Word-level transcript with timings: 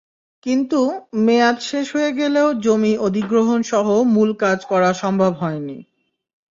কিন্তু 0.45 0.79
মেয়াদ 1.25 1.57
শেষ 1.61 1.85
হয়ে 1.95 2.11
গেলেও 2.11 2.47
জমি 2.63 2.93
অধিগ্রহণসহ 3.07 3.85
মূল 4.13 4.29
কাজ 4.43 4.59
করা 4.65 4.89
সম্ভব 4.93 5.31
হয়নি। 5.33 5.77